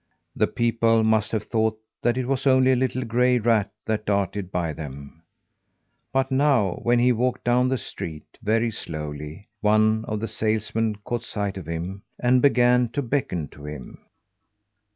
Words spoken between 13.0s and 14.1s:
beckon to him.